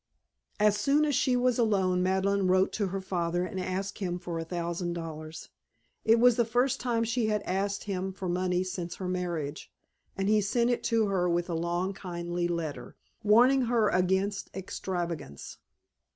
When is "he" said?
10.27-10.41